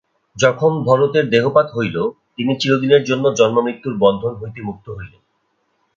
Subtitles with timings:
[0.35, 1.97] যখন ভরতের দেহপাত হইল,
[2.35, 5.21] তিনি চিরদিনের জন্য জন্মমৃত্যুর বন্ধন হইতে মুক্ত হইলেন।